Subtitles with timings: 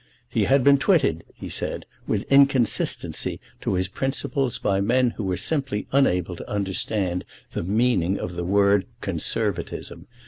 [0.27, 5.37] "He had been twitted," he said, "with inconsistency to his principles by men who were
[5.37, 10.07] simply unable to understand the meaning of the word Conservatism.